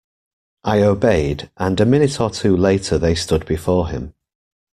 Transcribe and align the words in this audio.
I 0.63 0.81
obeyed, 0.81 1.51
and 1.57 1.79
a 1.79 1.85
minute 1.85 2.19
or 2.19 2.31
two 2.31 2.57
later 2.57 2.97
they 2.97 3.13
stood 3.13 3.45
before 3.45 3.89
him. 3.89 4.15